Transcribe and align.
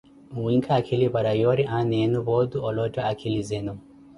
N`winkhe 0.37 0.71
akhili 0.77 1.09
para 1.17 1.31
yoori 1.41 1.65
aana 1.75 1.95
enu 2.07 2.19
poote 2.27 2.57
olotta 2.69 3.01
akhili 3.11 3.41
zenu. 3.53 3.73